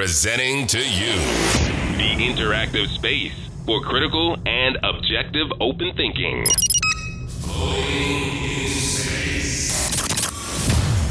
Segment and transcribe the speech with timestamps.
[0.00, 1.12] Presenting to you
[1.98, 3.34] the interactive space
[3.66, 6.38] for critical and objective open thinking.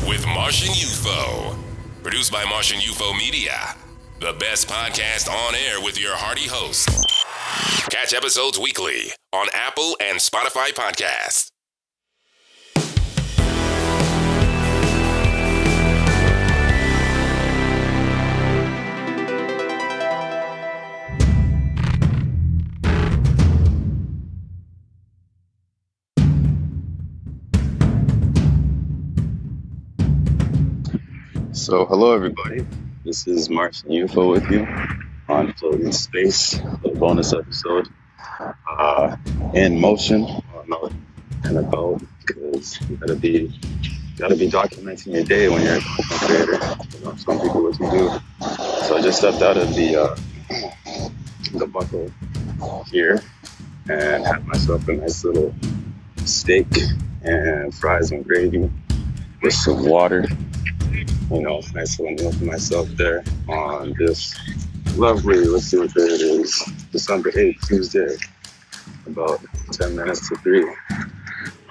[0.08, 1.56] with Martian UFO.
[2.02, 3.76] Produced by Martian UFO Media.
[4.22, 6.90] The best podcast on air with your hearty host.
[7.92, 11.52] Catch episodes weekly on Apple and Spotify podcasts.
[31.60, 32.66] So, hello everybody.
[33.04, 34.66] This is Martian UFO with you
[35.28, 37.90] on Floating Space, the bonus episode.
[38.66, 39.18] Uh,
[39.54, 40.22] in motion,
[40.70, 40.90] well,
[41.44, 43.54] and about because you gotta be
[44.18, 46.78] gotta be documenting your day when you're a content creator.
[46.98, 48.10] You know, some people what you do.
[48.88, 50.16] So I just stepped out of the uh,
[51.56, 52.10] the buckle
[52.90, 53.22] here
[53.90, 55.54] and had myself a nice little
[56.24, 56.68] steak
[57.22, 58.72] and fries and gravy
[59.42, 60.26] with some water
[61.32, 64.36] you know, nice little meal for myself there on this
[64.96, 68.18] lovely, let's see what day it is, December 8th, Tuesday,
[69.06, 69.40] about
[69.72, 70.76] 10 minutes to 3.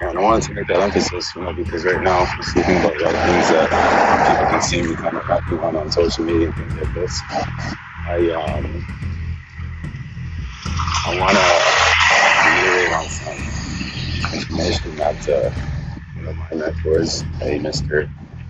[0.01, 2.93] And I wanted to make that emphasis, you know, because right now I'm speaking about
[2.93, 6.73] things that people can see me kind of acting on on social media and things
[6.81, 7.21] like this.
[7.27, 8.85] I, um,
[11.05, 11.45] I want to
[12.63, 15.51] reiterate on some information that, uh,
[16.15, 18.09] one of my mentors, a Mr.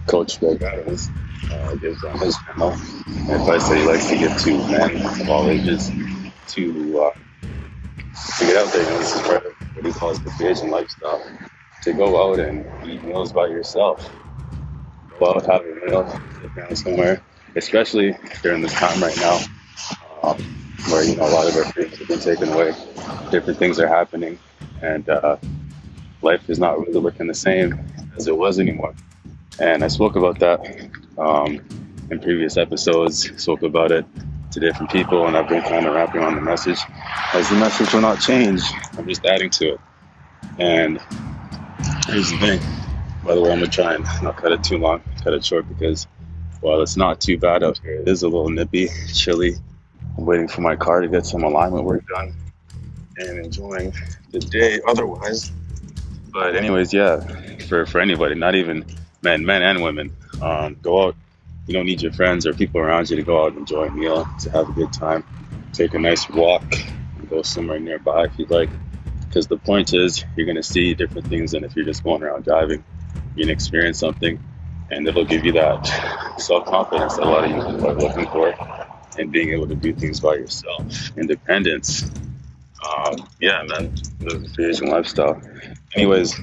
[0.09, 1.07] Coach Greg Adams
[1.51, 2.71] uh, gives on his channel.
[2.71, 5.91] Advice that he likes to give to men of all ages
[6.47, 7.13] to uh,
[8.39, 8.81] to get out there.
[8.81, 11.23] You know, this is part of what he calls the creation lifestyle.
[11.83, 14.11] To go out and eat meals by yourself.
[15.19, 17.21] Go out, have a meal, sit down somewhere,
[17.55, 19.39] especially during this time right now,
[20.23, 20.37] um,
[20.89, 22.73] where you know a lot of our freedoms have been taken away.
[23.29, 24.39] Different things are happening,
[24.81, 25.37] and uh,
[26.21, 27.79] life is not really looking the same
[28.17, 28.93] as it was anymore.
[29.59, 31.61] And I spoke about that um,
[32.09, 34.05] in previous episodes, spoke about it
[34.51, 36.79] to different people, and I've been kind of wrapping on the message.
[37.33, 38.61] As the message will not change,
[38.97, 39.79] I'm just adding to it.
[40.57, 40.99] And
[42.07, 42.59] here's the thing
[43.23, 45.67] by the way, I'm gonna try and not cut it too long, cut it short
[45.69, 46.07] because
[46.61, 49.55] while it's not too bad out here, it is a little nippy, chilly.
[50.17, 52.33] I'm waiting for my car to get some alignment work done
[53.17, 53.93] and enjoying
[54.31, 55.51] the day otherwise.
[56.31, 57.19] But anyways, yeah,
[57.67, 58.85] for, for anybody, not even
[59.21, 60.15] men, men and women.
[60.41, 61.15] Um, go out.
[61.67, 63.91] You don't need your friends or people around you to go out and enjoy a
[63.91, 65.23] meal, to have a good time,
[65.71, 66.63] take a nice walk,
[67.17, 68.69] and go somewhere nearby if you'd like.
[69.27, 72.23] Because the point is, you're going to see different things than if you're just going
[72.23, 72.83] around driving.
[73.35, 74.43] Going to experience something,
[74.89, 75.85] and it'll give you that
[76.39, 78.55] self confidence that a lot of you are looking for,
[79.19, 81.15] and being able to do things by yourself.
[81.15, 82.09] Independence.
[82.83, 85.39] Um, yeah, man, the creation lifestyle.
[85.95, 86.39] Anyways,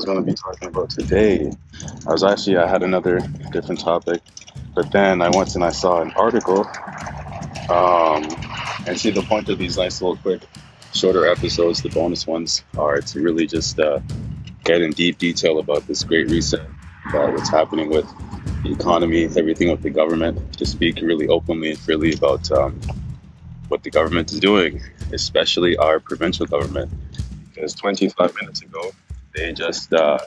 [0.00, 1.52] was going to be talking about today.
[2.06, 3.20] I was actually, I had another
[3.52, 4.22] different topic,
[4.74, 6.60] but then I went and I saw an article.
[7.68, 8.24] Um,
[8.86, 10.40] and see, the point of these nice little quick,
[10.94, 14.00] shorter episodes, the bonus ones, are to really just uh,
[14.64, 16.66] get in deep detail about this great reset,
[17.10, 18.10] about what's happening with
[18.62, 22.80] the economy, everything with the government, to speak really openly and freely about um,
[23.68, 24.80] what the government is doing,
[25.12, 26.90] especially our provincial government.
[27.52, 28.92] Because 25 minutes ago,
[29.34, 30.18] they just uh,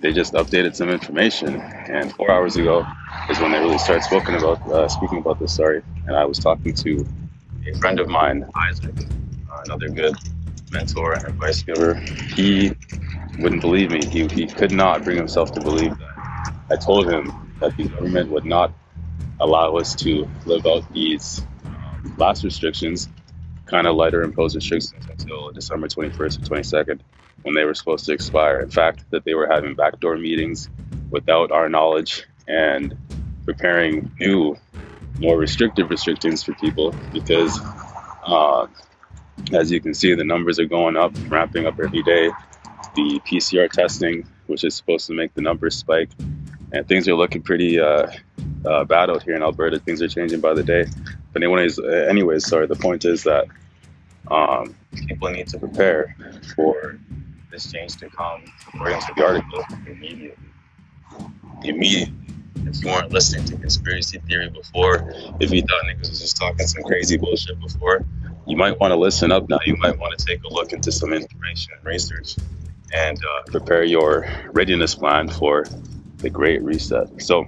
[0.00, 2.84] they just updated some information, and four hours ago
[3.30, 5.54] is when they really started speaking about uh, speaking about this.
[5.54, 7.06] Sorry, and I was talking to
[7.66, 8.94] a friend of mine, Isaac,
[9.50, 10.16] uh, another good
[10.70, 11.94] mentor and advice giver.
[12.34, 12.74] He
[13.38, 14.04] wouldn't believe me.
[14.04, 16.54] He, he could not bring himself to believe that.
[16.70, 18.72] I told him that the government would not
[19.40, 23.08] allow us to live out these um, last restrictions,
[23.66, 27.00] kind of lighter imposed restrictions until December 21st or 22nd
[27.42, 28.60] when they were supposed to expire.
[28.60, 30.68] In fact, that they were having backdoor meetings
[31.10, 32.96] without our knowledge and
[33.44, 34.56] preparing new,
[35.18, 37.58] more restrictive restrictions for people because,
[38.24, 38.66] uh,
[39.52, 42.30] as you can see, the numbers are going up, ramping up every day.
[42.94, 46.10] The PCR testing, which is supposed to make the numbers spike,
[46.72, 48.10] and things are looking pretty uh,
[48.64, 49.78] uh, bad out here in Alberta.
[49.78, 50.86] Things are changing by the day.
[51.32, 52.66] But anyways, anyways, sorry.
[52.66, 53.46] The point is that
[54.30, 56.14] um, people need to prepare
[56.54, 56.98] for
[57.52, 60.34] this change to come, according to the article, immediately.
[61.62, 62.14] Immediately.
[62.64, 66.66] If you weren't listening to conspiracy theory before, if you thought niggas was just talking
[66.66, 68.04] some crazy bullshit before,
[68.46, 69.58] you might want to listen up now.
[69.66, 72.36] You might want to take a look into some information and research
[72.94, 75.66] and uh, prepare your readiness plan for
[76.18, 77.22] the great reset.
[77.22, 77.46] So,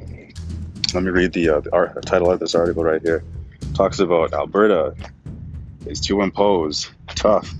[0.93, 3.25] let me read the, uh, the art, title of this article right here.
[3.63, 4.95] It talks about Alberta
[5.87, 7.53] is to impose tough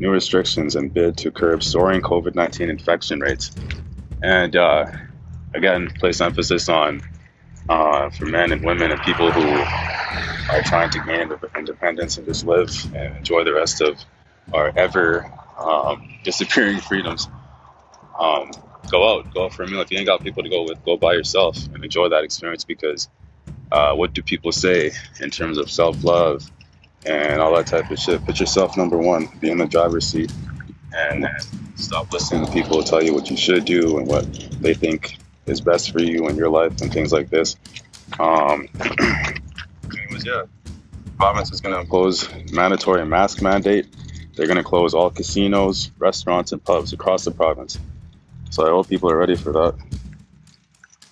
[0.00, 3.52] new restrictions and bid to curb soaring COVID 19 infection rates.
[4.22, 4.86] And uh,
[5.54, 7.02] again, place emphasis on
[7.68, 9.68] uh, for men and women and people who
[10.48, 14.04] are trying to gain independence and just live and enjoy the rest of
[14.52, 17.30] our ever um, disappearing freedoms.
[18.18, 18.50] Um,
[18.90, 19.80] go out, go out for a meal.
[19.82, 22.64] If you ain't got people to go with, go by yourself and enjoy that experience
[22.64, 23.08] because
[23.72, 26.42] uh, what do people say in terms of self love
[27.06, 28.24] and all that type of shit?
[28.24, 30.32] Put yourself number one, be in the driver's seat,
[30.92, 31.26] and
[31.76, 34.26] stop listening to people tell you what you should do and what
[34.60, 37.56] they think is best for you in your life and things like this.
[38.18, 40.44] Um, anyways, yeah,
[41.16, 43.86] province is going to impose mandatory mask mandate.
[44.34, 47.78] They're going to close all casinos, restaurants, and pubs across the province.
[48.50, 49.74] So I hope people are ready for that.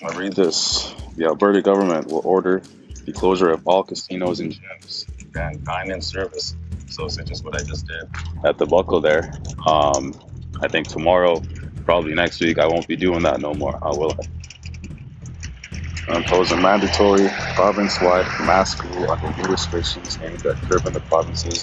[0.02, 0.94] I read this.
[1.16, 2.62] The Alberta government will order
[3.04, 5.06] the closure of all casinos and gyms
[5.38, 6.56] and dine-in service.
[6.88, 8.08] So it's just what I just did
[8.44, 9.32] at the buckle there.
[9.66, 10.14] Um,
[10.60, 11.42] I think tomorrow,
[11.84, 13.78] probably next week, I won't be doing that no more.
[13.82, 14.16] I will.
[16.08, 21.62] Impose a mandatory province-wide mask rule under new restrictions aimed at curbing the province's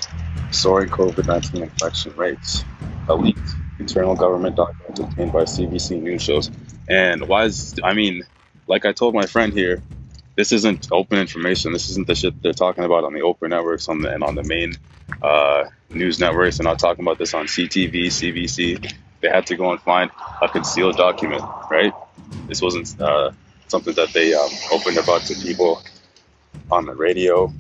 [0.52, 2.64] soaring COVID-19 infection rates.
[3.10, 3.40] A leaked
[3.80, 6.52] internal government document obtained by CBC News shows.
[6.88, 8.24] And why is, I mean,
[8.68, 9.82] like I told my friend here,
[10.36, 11.72] this isn't open information.
[11.72, 14.36] This isn't the shit they're talking about on the open networks on the, and on
[14.36, 14.76] the main
[15.22, 16.58] uh, news networks.
[16.58, 18.94] They're not talking about this on CTV, CBC.
[19.22, 20.12] They had to go and find
[20.42, 21.42] a concealed document,
[21.72, 21.94] right?
[22.48, 23.32] This wasn't uh,
[23.68, 25.82] something that they um, opened about to people
[26.72, 27.54] on the radio.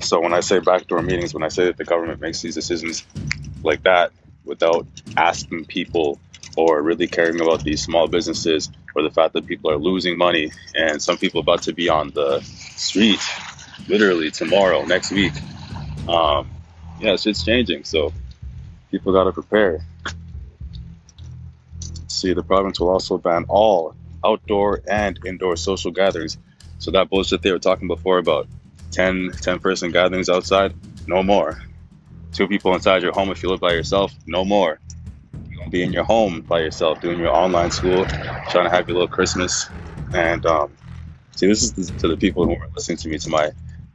[0.00, 3.06] So when I say backdoor meetings, when I say that the government makes these decisions
[3.62, 4.12] like that,
[4.44, 4.86] without
[5.16, 6.18] asking people
[6.58, 10.50] or really caring about these small businesses or the fact that people are losing money
[10.74, 13.20] and some people about to be on the street
[13.86, 15.32] literally tomorrow, next week.
[16.08, 16.50] Um,
[17.00, 17.84] yeah, shit's changing.
[17.84, 18.12] So
[18.90, 19.80] people got to prepare.
[22.08, 23.94] See, the province will also ban all
[24.24, 26.38] outdoor and indoor social gatherings.
[26.80, 28.48] So that bullshit they were talking before about
[28.90, 30.74] 10, 10 person gatherings outside,
[31.06, 31.62] no more
[32.32, 34.80] two people inside your home if you live by yourself, no more.
[35.68, 38.06] Be in your home by yourself, doing your online school,
[38.50, 39.68] trying to have your little Christmas.
[40.12, 40.72] And um,
[41.34, 43.50] see, this is to the people who weren't listening to me, to my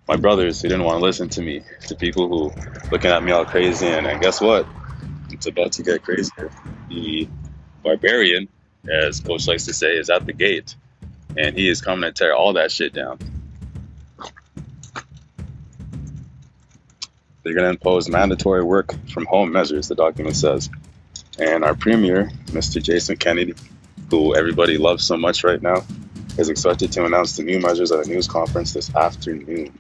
[0.08, 2.52] my brothers who didn't want to listen to me, to people who
[2.92, 3.88] looking at me all crazy.
[3.88, 4.68] And, and guess what?
[5.30, 6.52] It's about to get crazier.
[6.90, 7.28] The
[7.84, 8.50] barbarian,
[8.88, 10.76] as Coach likes to say, is at the gate,
[11.38, 13.18] and he is coming to tear all that shit down.
[17.44, 20.70] They're going to impose mandatory work from home measures, the document says.
[21.40, 22.82] And our premier, Mr.
[22.82, 23.54] Jason Kenney,
[24.10, 25.84] who everybody loves so much right now,
[26.38, 29.78] is expected to announce the new measures at a news conference this afternoon.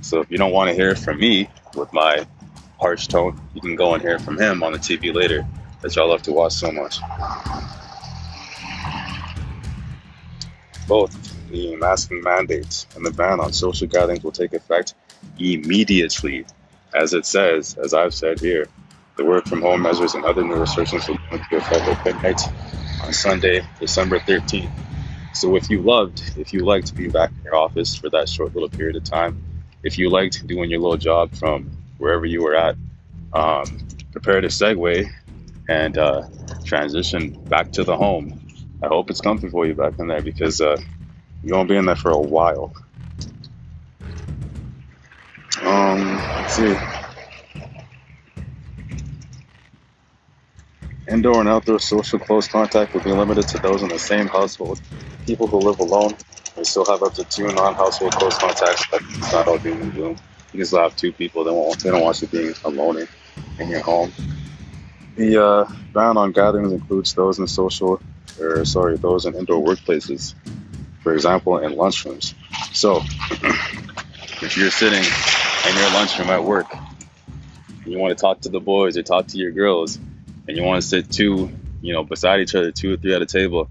[0.00, 2.26] So if you don't want to hear from me with my
[2.80, 5.46] harsh tone, you can go and hear from him on the TV later
[5.82, 6.98] that y'all love to watch so much.
[10.88, 14.94] Both the masking mandates and the ban on social gatherings will take effect
[15.38, 16.44] immediately
[16.94, 18.68] as it says, as I've said here,
[19.16, 22.40] the work from home measures and other new restrictions will go into effect at midnight
[23.02, 24.70] on Sunday, December 13th.
[25.32, 28.54] So if you loved, if you liked being back in your office for that short
[28.54, 29.42] little period of time,
[29.82, 32.76] if you liked doing your little job from wherever you were at,
[33.32, 33.64] um,
[34.12, 35.10] prepare to segue
[35.68, 36.22] and uh,
[36.64, 38.40] transition back to the home.
[38.82, 40.80] I hope it's comfy for you back in there because uh,
[41.42, 42.74] you're gonna be in there for a while.
[45.62, 46.76] Um, let's see.
[51.14, 54.80] Indoor and outdoor social close contact will be limited to those in the same household.
[55.26, 56.16] People who live alone
[56.56, 59.92] may still have up to two non-household close contacts, but it's not all doom and
[59.92, 60.16] gloom.
[60.50, 61.44] You can still have two people.
[61.44, 61.78] They won't.
[61.78, 63.08] They don't want you being alone in,
[63.60, 64.12] in your home.
[65.14, 68.02] The uh, ban on gatherings includes those in social,
[68.40, 70.34] or sorry, those in indoor workplaces.
[71.04, 72.34] For example, in lunchrooms.
[72.72, 72.96] So,
[74.42, 78.58] if you're sitting in your lunchroom at work, and you want to talk to the
[78.58, 80.00] boys or talk to your girls,
[80.46, 83.22] and you want to sit two, you know, beside each other, two or three at
[83.22, 83.70] a table,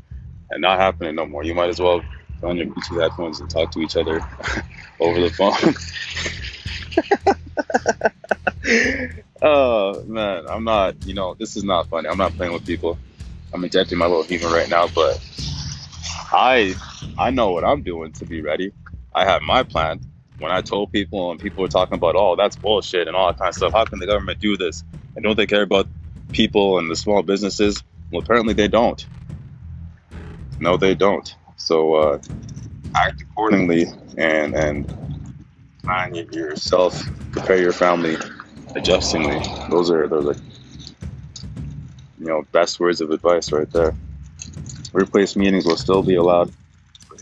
[0.50, 1.44] and not happening no more.
[1.44, 2.04] You might as well
[2.40, 4.22] put on your Bluetooth headphones and talk to each other
[5.00, 5.74] over the phone.
[9.42, 10.96] oh man, I'm not.
[11.06, 12.10] You know, this is not funny.
[12.10, 12.98] I'm not playing with people.
[13.54, 15.22] I'm injecting my little humor right now, but
[16.32, 16.76] I
[17.18, 18.72] I know what I'm doing to be ready.
[19.14, 20.00] I have my plan
[20.40, 23.38] when I told people and people were talking about, oh, that's bullshit and all that
[23.38, 23.74] kind of stuff.
[23.74, 24.84] How can the government do this?
[25.16, 25.88] And don't they care about
[26.34, 27.84] people and the small businesses?
[28.12, 29.06] Well, apparently they don't.
[30.60, 31.34] No, they don't.
[31.58, 32.20] So uh,
[32.96, 33.86] act accordingly
[34.18, 34.88] and and
[35.84, 38.18] plan yourself, prepare your family
[38.76, 39.42] adjustingly.
[39.70, 40.42] Those are those are
[42.20, 43.96] you know best words of advice right there.
[44.92, 46.54] Workplace meetings will still be allowed,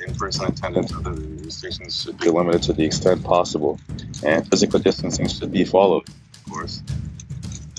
[0.08, 3.80] in-person attendance other restrictions should be limited to the extent possible,
[4.24, 6.08] and physical distancing should be followed.
[6.10, 7.01] Of course, the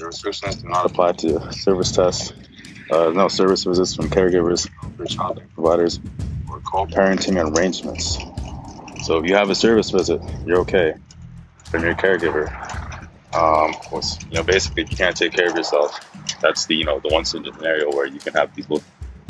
[0.06, 2.32] restrictions do not apply to service tests,
[2.90, 4.68] uh, no service visits from caregivers,
[4.99, 6.00] or providers,
[6.50, 8.18] or co-parenting arrangements.
[9.04, 10.94] So if you have a service visit, you're okay
[11.64, 12.50] from your caregiver.
[13.35, 13.75] Um,
[14.30, 15.99] you know, basically, you can't take care of yourself.
[16.40, 18.82] That's the you know the one scenario where you can have people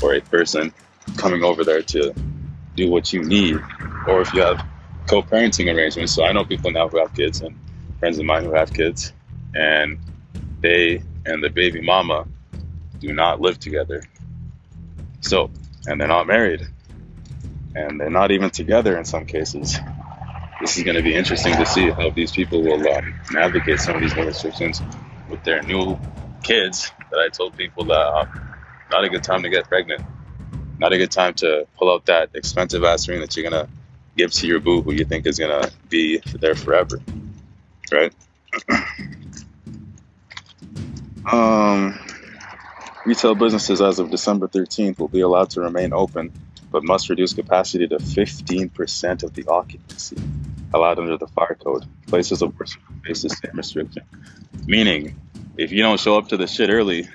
[0.03, 0.73] or a person
[1.17, 2.15] coming over there to
[2.75, 3.61] do what you need,
[4.09, 4.67] or if you have
[5.09, 6.13] co-parenting arrangements.
[6.13, 7.57] So I know people now who have kids and
[7.99, 9.13] friends of mine who have kids,
[9.55, 9.99] and
[10.63, 12.27] they and the baby mama
[13.01, 14.03] do not live together.
[15.21, 15.51] So,
[15.87, 16.69] and they're not married,
[17.75, 19.79] and they're not even together in some cases.
[20.61, 23.97] This is going to be interesting to see how these people will um, navigate some
[23.97, 24.83] of these new restrictions
[25.29, 26.01] with their new
[26.43, 26.93] kids.
[27.11, 28.29] That I told people that um,
[28.91, 30.03] not a good time to get pregnant.
[30.79, 33.69] Not a good time to pull out that expensive ass ring that you're gonna
[34.17, 37.01] give to your boo who you think is gonna be there forever.
[37.93, 38.15] Right?
[41.31, 41.99] um,
[43.05, 46.33] retail businesses as of December 13th will be allowed to remain open,
[46.71, 50.17] but must reduce capacity to 15% of the occupancy
[50.75, 51.85] allowed under the fire code.
[52.07, 54.03] Places of worship face the same restriction.
[54.67, 55.21] Meaning,
[55.57, 57.09] if you don't show up to the shit early,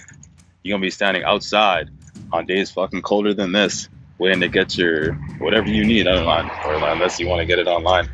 [0.63, 1.89] you're gonna be standing outside
[2.31, 6.75] on days fucking colder than this, waiting to get your whatever you need online, or
[6.75, 8.09] unless you want to get it online.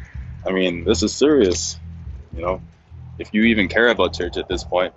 [0.45, 1.79] I mean, this is serious.
[2.35, 2.61] You know,
[3.17, 4.93] if you even care about church at this point,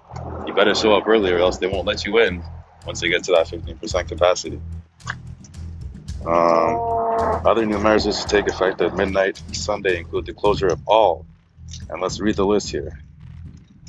[0.56, 2.42] better show up early, or else they won't let you in
[2.86, 4.60] once they get to that 15% capacity.
[6.26, 11.26] Um, other new measures to take effect at midnight Sunday include the closure of all,
[11.88, 12.98] and let's read the list here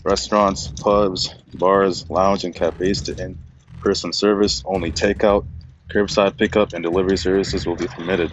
[0.03, 3.37] restaurants, pubs, bars, lounge, and cafes to in
[3.81, 5.45] person service, only takeout,
[5.89, 8.31] curbside pickup, and delivery services will be permitted.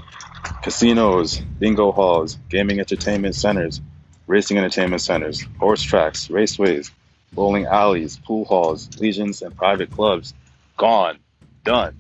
[0.63, 3.81] Casinos, bingo halls, gaming entertainment centers,
[4.27, 6.91] racing entertainment centers, horse tracks, raceways,
[7.35, 10.35] bowling alleys, pool halls, legions, and private clubs
[10.77, 11.19] gone,
[11.65, 11.97] done.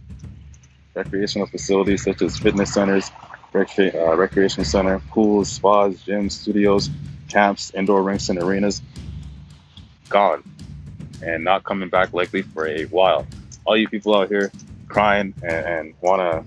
[0.95, 3.11] Recreational facilities such as fitness centers,
[3.53, 6.91] rec- uh, recreation center, pools, spas, gyms, studios,
[7.29, 8.81] camps, indoor rinks, and arenas
[10.09, 10.45] gone
[11.23, 13.26] and not coming back likely for a while.
[13.64, 14.53] All you people out here
[14.88, 16.47] crying and, and want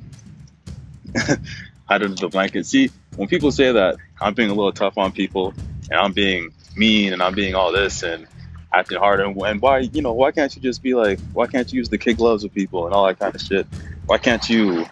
[1.16, 1.40] to
[1.86, 2.66] hide under the blanket.
[2.66, 5.54] See, when people say that I'm being a little tough on people
[5.90, 8.28] and I'm being mean and I'm being all this and
[8.74, 11.72] acting hard and, and why, you know, why can't you just be like, why can't
[11.72, 13.68] you use the kid gloves with people and all that kind of shit?
[14.06, 14.86] Why can't you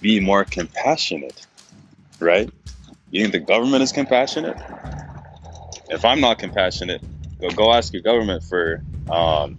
[0.00, 1.46] be more compassionate,
[2.20, 2.50] right?
[3.10, 4.56] You think the government is compassionate?
[5.88, 7.02] If I'm not compassionate,
[7.40, 9.58] go, go ask your government for um,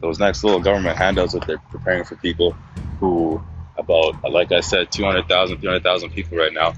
[0.00, 2.56] those next little government handouts that they're preparing for people
[2.98, 3.42] who
[3.76, 6.74] about like I said 200,000 300,000 people right now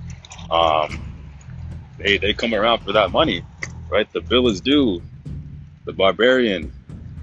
[0.51, 1.01] um,
[1.99, 3.43] they, they come around for that money
[3.91, 5.03] right the bill is due
[5.85, 6.73] the barbarian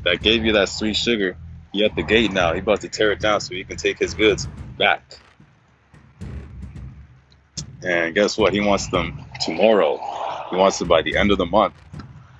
[0.04, 1.38] that gave you that sweet sugar
[1.72, 2.54] he at the gate now.
[2.54, 4.48] He about to tear it down so he can take his goods
[4.78, 5.02] back.
[7.84, 8.54] And guess what?
[8.54, 9.98] He wants them tomorrow.
[10.50, 11.74] He wants them by the end of the month.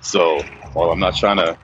[0.00, 1.56] So while I'm not trying to,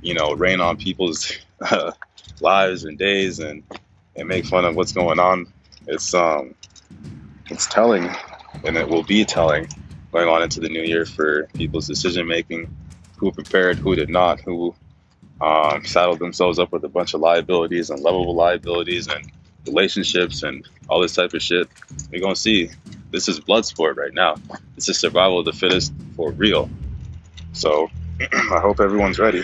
[0.00, 1.92] you know, rain on people's uh,
[2.40, 3.62] lives and days and
[4.16, 5.52] and make fun of what's going on,
[5.86, 6.54] it's um
[7.50, 8.08] it's telling,
[8.64, 9.68] and it will be telling
[10.12, 12.68] going on into the new year for people's decision making,
[13.24, 14.74] who prepared, who did not, who
[15.40, 19.32] um, saddled themselves up with a bunch of liabilities and lovable liabilities and
[19.66, 21.68] relationships and all this type of shit.
[22.12, 22.70] We're gonna see.
[23.10, 24.34] This is blood sport right now.
[24.74, 26.68] This is survival of the fittest for real.
[27.52, 27.88] So
[28.20, 29.42] I hope everyone's ready.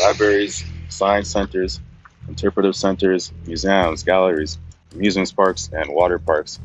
[0.00, 1.80] Libraries, science centers,
[2.28, 4.58] interpretive centers, museums, galleries,
[4.94, 6.60] amusement parks, and water parks.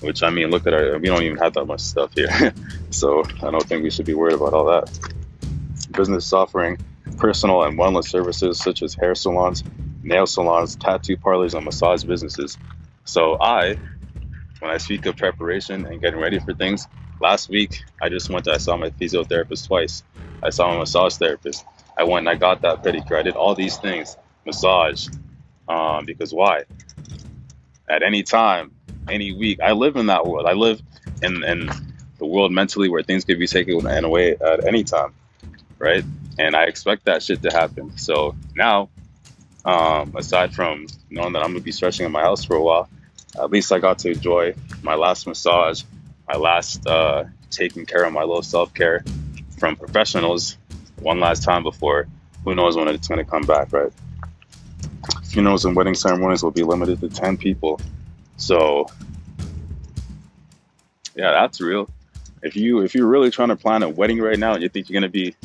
[0.00, 2.54] Which I mean, look at our, we don't even have that much stuff here.
[2.90, 4.88] so I don't think we should be worried about all that.
[5.94, 6.78] Business offering
[7.18, 9.64] personal and wellness services such as hair salons,
[10.02, 12.58] nail salons, tattoo parlors, and massage businesses.
[13.04, 13.78] So I,
[14.60, 16.86] when I speak of preparation and getting ready for things,
[17.20, 20.04] Last week, I just went to, I saw my physiotherapist twice.
[20.42, 21.64] I saw my massage therapist.
[21.98, 23.18] I went and I got that pedicure.
[23.18, 24.16] I did all these things,
[24.46, 25.08] massage,
[25.68, 26.64] um, because why?
[27.88, 28.72] At any time,
[29.08, 30.46] any week, I live in that world.
[30.46, 30.80] I live
[31.22, 31.70] in, in
[32.18, 35.14] the world mentally where things could be taken away at any time,
[35.78, 36.04] right?
[36.38, 37.96] And I expect that shit to happen.
[37.98, 38.90] So now,
[39.64, 42.88] um, aside from knowing that I'm gonna be stretching in my house for a while,
[43.36, 45.82] at least I got to enjoy my last massage,
[46.28, 49.04] my last uh, taking care of my little self care
[49.58, 50.56] from professionals
[51.00, 52.06] one last time before
[52.44, 53.92] who knows when it's to come back, right?
[55.24, 57.80] Funerals and wedding ceremonies will be limited to 10 people.
[58.40, 58.86] So,
[61.14, 61.88] yeah, that's real.
[62.42, 64.88] If you if you're really trying to plan a wedding right now and you think
[64.88, 65.36] you're to be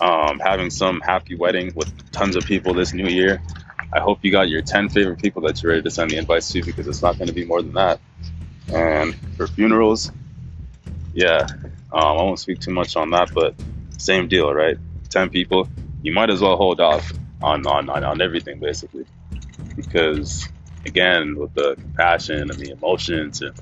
[0.00, 3.42] um, having some happy wedding with tons of people this new year,
[3.92, 6.52] I hope you got your 10 favorite people that you're ready to send the invites
[6.52, 7.98] to because it's not to be more than that.
[8.72, 10.12] And for funerals,
[11.12, 11.46] yeah,
[11.92, 13.56] um, I won't speak too much on that, but
[13.98, 14.78] same deal, right?
[15.10, 15.68] 10 people,
[16.02, 17.10] you might as well hold off
[17.42, 19.06] on, on, on, on everything basically.
[19.74, 20.48] Because
[20.86, 23.54] again, with the compassion and the emotions and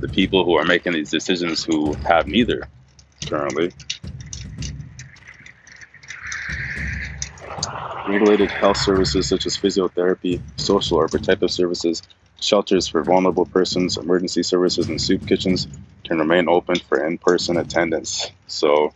[0.00, 2.68] the people who are making these decisions who have neither
[3.28, 3.72] currently,
[8.06, 12.02] regulated health services such as physiotherapy, social or protective services,
[12.40, 15.68] shelters for vulnerable persons, emergency services, and soup kitchens
[16.04, 18.30] can remain open for in-person attendance.
[18.46, 18.94] So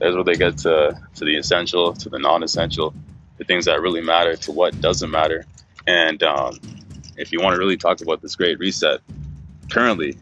[0.00, 2.94] there's where they get to, to the essential, to the non-essential,
[3.38, 5.46] the things that really matter, to what doesn't matter.
[5.86, 6.60] And um,
[7.20, 9.00] if you want to really talk about this great reset,
[9.70, 10.16] currently,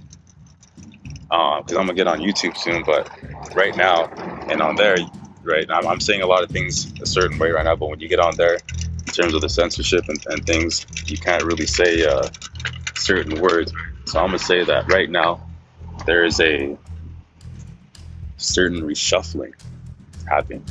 [1.22, 3.08] because um, I'm gonna get on YouTube soon, but
[3.54, 4.06] right now
[4.50, 4.96] and on there,
[5.42, 5.66] right?
[5.70, 8.08] I'm, I'm saying a lot of things a certain way right now, but when you
[8.08, 12.04] get on there, in terms of the censorship and, and things, you can't really say
[12.04, 12.28] uh,
[12.94, 13.72] certain words.
[14.04, 15.40] So I'm gonna say that right now,
[16.06, 16.76] there is a
[18.36, 19.52] certain reshuffling
[20.28, 20.64] happening,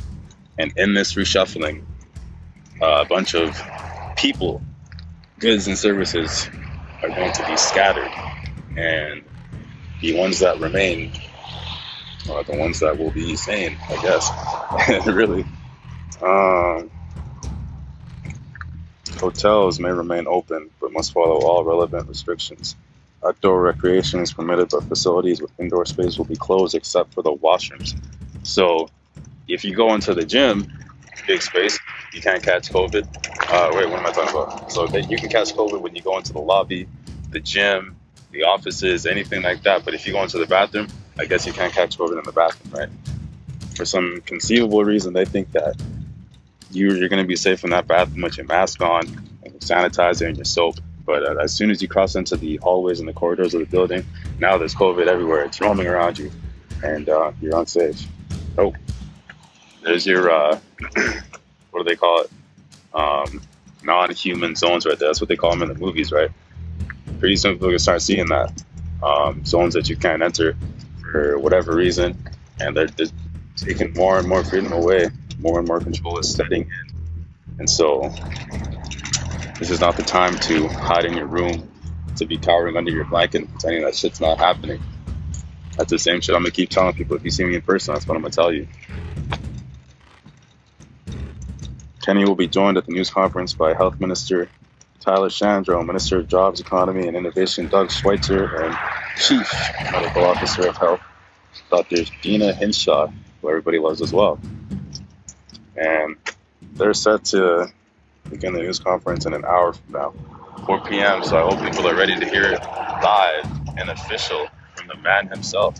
[0.58, 1.84] and in this reshuffling,
[2.82, 3.60] uh, a bunch of
[4.16, 4.60] people,
[5.38, 6.48] goods, and services
[7.02, 8.10] are going to be scattered,
[8.76, 9.22] and
[10.00, 11.12] the ones that remain
[12.30, 15.06] are the ones that will be sane, I guess.
[15.06, 15.44] really.
[16.20, 16.90] Um,
[19.18, 22.76] hotels may remain open, but must follow all relevant restrictions.
[23.24, 27.32] Outdoor recreation is permitted, but facilities with indoor space will be closed except for the
[27.32, 27.94] washrooms.
[28.42, 28.90] So,
[29.48, 30.68] if you go into the gym,
[31.26, 31.78] big space,
[32.12, 33.06] you can't catch COVID.
[33.50, 34.72] Uh, wait, what am I talking about?
[34.72, 36.88] So that you can catch COVID when you go into the lobby,
[37.30, 37.96] the gym,
[38.30, 39.84] the offices, anything like that.
[39.84, 42.32] But if you go into the bathroom, I guess you can't catch COVID in the
[42.32, 42.88] bathroom, right?
[43.74, 45.80] For some conceivable reason, they think that
[46.70, 49.06] you, you're going to be safe in that bathroom with your mask on,
[49.42, 50.76] and your sanitizer, and your soap.
[51.04, 53.66] But uh, as soon as you cross into the hallways and the corridors of the
[53.66, 54.04] building,
[54.38, 55.44] now there's COVID everywhere.
[55.44, 56.30] It's roaming around you,
[56.82, 58.06] and uh, you're unsafe.
[58.58, 58.74] Oh,
[59.82, 60.60] there's your uh,
[61.78, 62.30] what do they call it?
[62.92, 63.42] Um,
[63.82, 65.08] non-human zones right there.
[65.08, 66.30] That's what they call them in the movies, right?
[67.20, 68.62] Pretty soon people can start seeing that
[69.02, 70.56] um, zones that you can't enter
[71.00, 72.18] for whatever reason,
[72.60, 73.06] and they're, they're
[73.56, 75.08] taking more and more freedom away.
[75.38, 76.94] More and more control is setting in,
[77.60, 78.12] and so
[79.60, 81.70] this is not the time to hide in your room,
[82.16, 84.80] to be cowering under your blanket and pretending that shit's not happening.
[85.76, 87.94] That's the same shit I'm gonna keep telling people if you see me in person.
[87.94, 88.66] That's what I'm gonna tell you.
[92.08, 94.50] Kenney will be joined at the news conference by Health Minister
[94.98, 98.74] Tyler Shandro, Minister of Jobs, Economy, and Innovation Doug Schweitzer, and
[99.18, 99.46] Chief
[99.92, 101.02] Medical Officer of Health,
[101.70, 102.04] Dr.
[102.22, 103.08] Deena Hinshaw,
[103.42, 104.40] who everybody loves as well.
[105.76, 106.16] And
[106.78, 107.70] they're set to
[108.30, 110.14] begin the news conference in an hour from now,
[110.64, 111.22] 4 p.m.
[111.22, 112.62] So I hope people are ready to hear it
[113.02, 113.44] live
[113.76, 115.78] and official from the man himself.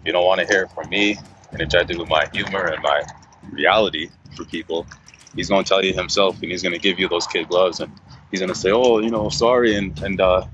[0.00, 1.16] If you don't want to hear it from me,
[1.54, 3.02] interjected with my humor and my
[3.50, 4.86] reality for people,
[5.34, 7.80] he's going to tell you himself and he's going to give you those kid gloves
[7.80, 7.92] and
[8.30, 10.44] he's gonna say, "Oh, you know, sorry," and and uh,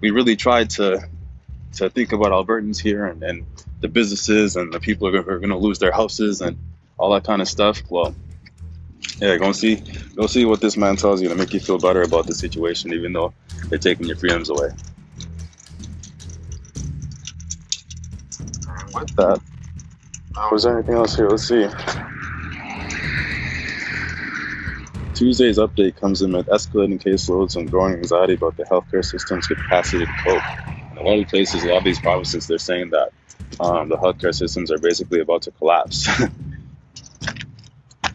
[0.00, 1.08] we really tried to
[1.74, 3.46] to think about Albertans here and, and
[3.80, 6.56] the businesses and the people who are gonna lose their houses and
[6.98, 7.82] all that kind of stuff.
[7.88, 8.14] Well,
[9.18, 9.76] yeah, go see
[10.14, 12.92] go see what this man tells you to make you feel better about the situation,
[12.92, 13.32] even though
[13.68, 14.70] they're taking your freedoms away.
[18.94, 19.40] With that,
[20.50, 21.28] was there anything else here?
[21.28, 21.66] Let's see.
[25.16, 30.12] Tuesday's update comes amid escalating caseloads and growing anxiety about the healthcare system's capacity to
[30.22, 30.42] cope.
[30.92, 33.12] In a lot of places, a lot of these provinces, they're saying that
[33.58, 36.06] um, the healthcare systems are basically about to collapse.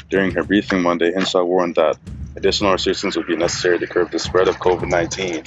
[0.10, 1.98] During her briefing Monday, Hinshaw warned that
[2.36, 5.44] additional restrictions would be necessary to curb the spread of COVID 19.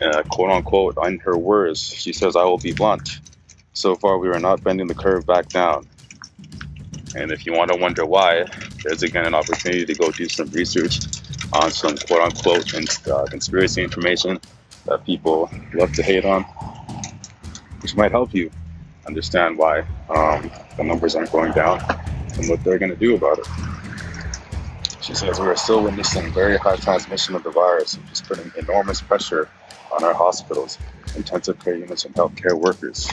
[0.00, 3.20] Uh, quote unquote, in her words, she says, I will be blunt.
[3.74, 5.86] So far, we are not bending the curve back down.
[7.14, 8.46] And if you want to wonder why,
[8.86, 11.00] there's again an opportunity to go do some research
[11.52, 12.72] on some quote unquote
[13.08, 14.38] uh, conspiracy information
[14.84, 16.44] that people love to hate on,
[17.80, 18.50] which might help you
[19.06, 21.80] understand why um, the numbers aren't going down
[22.34, 23.46] and what they're going to do about it.
[25.00, 28.52] She says we are still witnessing very high transmission of the virus, which is putting
[28.56, 29.48] enormous pressure
[29.92, 30.78] on our hospitals,
[31.16, 33.08] intensive care units, and healthcare workers.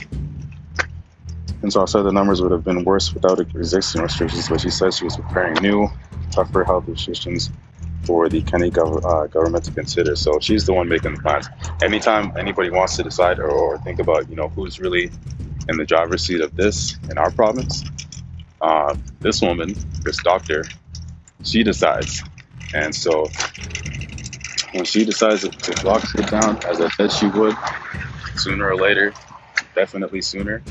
[1.64, 4.70] And so I said the numbers would have been worse without existing restrictions, but she
[4.70, 5.90] said she was preparing new,
[6.30, 7.50] tougher health restrictions
[8.04, 10.18] for the Kenney gov- uh, government to consider.
[10.18, 11.48] So she's the one making the plans.
[11.82, 15.10] Anytime anybody wants to decide or, or, think about, you know, who's really
[15.70, 17.86] in the driver's seat of this in our province,
[18.60, 19.74] uh, this woman,
[20.04, 20.68] this doctor,
[21.44, 22.24] she decides.
[22.74, 23.30] And so
[24.74, 27.56] when she decides to lock it down, as I said she would,
[28.36, 29.14] sooner or later,
[29.76, 30.62] definitely sooner,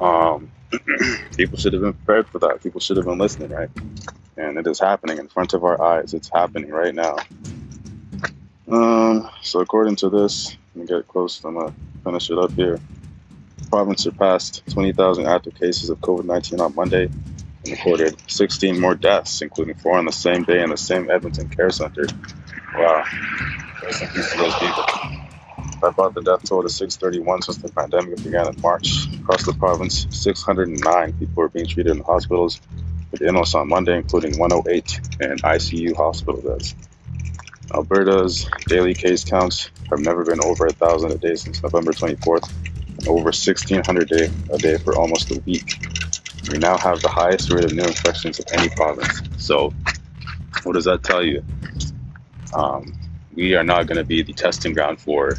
[0.00, 0.50] um,
[1.36, 2.62] people should have been prepared for that.
[2.62, 3.70] People should have been listening, right?
[4.36, 6.14] And it is happening in front of our eyes.
[6.14, 7.16] It's happening right now.
[8.68, 11.42] Um, so according to this, let me get close.
[11.44, 11.72] I'm gonna
[12.04, 12.80] finish it up here.
[13.58, 19.40] The province surpassed 20,000 active cases of COVID-19 on Monday and recorded 16 more deaths,
[19.40, 22.06] including four on the same day in the same Edmonton Care Center.
[22.74, 23.04] Wow.
[23.82, 25.25] Rest in peace to those people.
[25.82, 29.06] That brought the death toll to 631 since the pandemic began in March.
[29.20, 32.60] Across the province, 609 people are being treated in hospitals
[33.10, 36.74] with illness on Monday, including 108 in ICU hospital beds.
[37.74, 42.50] Alberta's daily case counts have never been over a thousand a day since November 24th,
[42.98, 45.74] and over 1,600 day, a day for almost a week.
[46.50, 49.20] We now have the highest rate of new infections of any province.
[49.36, 49.74] So,
[50.62, 51.44] what does that tell you?
[52.54, 52.94] Um,
[53.34, 55.36] we are not going to be the testing ground for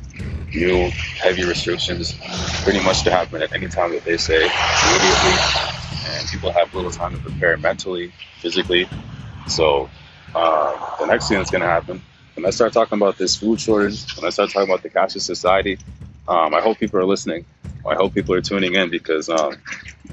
[0.54, 0.90] new
[1.22, 2.14] heavy restrictions
[2.64, 5.38] pretty much to happen at any time that they say immediately.
[6.10, 8.88] And people have little time to prepare mentally, physically.
[9.48, 9.90] So
[10.34, 12.02] uh, the next thing that's going to happen,
[12.36, 15.22] when I start talking about this food shortage, when I start talking about the cashless
[15.22, 15.80] society,
[16.28, 17.46] um, I hope people are listening.
[17.88, 19.58] I hope people are tuning in because um,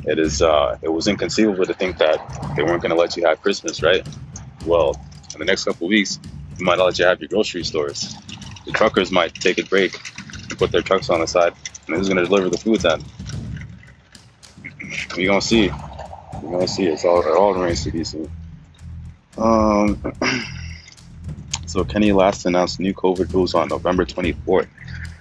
[0.04, 2.18] it is uh, it was inconceivable to think that
[2.56, 4.06] they weren't going to let you have Christmas, right?
[4.64, 4.98] Well,
[5.32, 6.18] in the next couple weeks,
[6.58, 8.16] we might not let you have your grocery stores.
[8.64, 10.00] The truckers might take a break
[10.48, 11.54] and put their trucks on the side,
[11.86, 13.02] and who's going to deliver the food then?
[15.16, 15.70] We're going to see.
[16.42, 16.86] We're going to see.
[16.86, 18.30] It's all, it all remains to be seen.
[19.36, 20.00] Um,
[21.66, 24.68] so Kenney last announced new COVID rules on November 24th,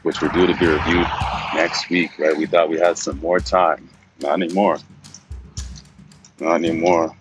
[0.03, 1.07] which were due to be reviewed
[1.53, 2.38] next week, right?
[2.38, 3.89] We thought we had some more time.
[4.19, 4.77] Not anymore.
[6.39, 7.15] Not anymore.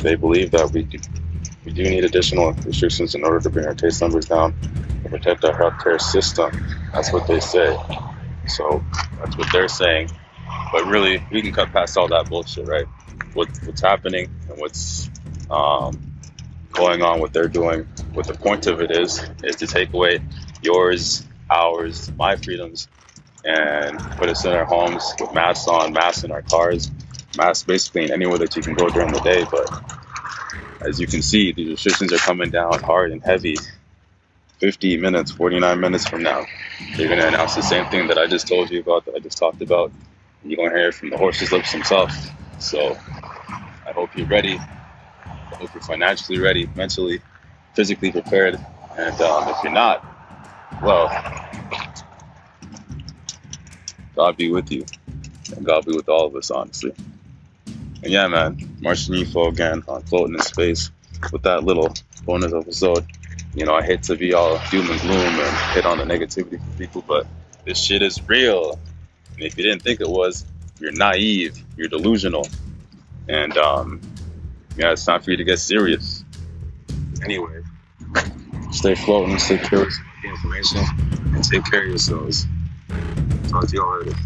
[0.00, 0.98] They believe that we do,
[1.64, 4.54] we do need additional restrictions in order to bring our case numbers down
[5.12, 6.52] protect our healthcare system.
[6.94, 7.76] That's what they say.
[8.46, 8.84] So
[9.18, 10.10] that's what they're saying.
[10.72, 12.86] But really, we can cut past all that bullshit, right?
[13.34, 15.10] What, what's happening and what's
[15.50, 16.02] um,
[16.72, 20.20] going on, what they're doing, what the point of it is, is to take away
[20.62, 22.88] yours, ours, my freedoms,
[23.44, 26.92] and put us in our homes with masks on, masks in our cars,
[27.34, 29.44] masks basically in anywhere that you can go during the day.
[29.50, 29.68] But
[30.86, 33.56] as you can see, the restrictions are coming down hard and heavy.
[34.62, 36.46] 50 minutes, 49 minutes from now,
[36.96, 39.18] they're going to announce the same thing that I just told you about, that I
[39.18, 39.90] just talked about.
[40.44, 42.14] You're going to hear it from the horse's lips themselves.
[42.60, 42.96] So
[43.84, 44.60] I hope you're ready.
[45.24, 47.20] I hope you're financially ready, mentally,
[47.74, 48.54] physically prepared.
[48.96, 50.06] And um, if you're not,
[50.80, 51.08] well,
[54.14, 54.86] God be with you.
[55.56, 56.94] And God be with all of us, honestly.
[57.66, 60.92] And yeah, man, Martian UFO again on Floating in Space
[61.32, 61.92] with that little
[62.24, 63.04] bonus episode.
[63.54, 66.58] You know, I hate to be all doom and gloom and hit on the negativity
[66.58, 67.26] for people, but
[67.64, 68.78] this shit is real.
[69.34, 70.44] And if you didn't think it was,
[70.80, 72.46] you're naive, you're delusional.
[73.28, 74.00] And um,
[74.76, 76.24] yeah, it's time for you to get serious.
[77.22, 77.62] Anyway,
[78.70, 80.80] stay floating, stay curious about the information,
[81.34, 82.46] and take care of yourselves.
[83.48, 84.16] Talk to y'all later.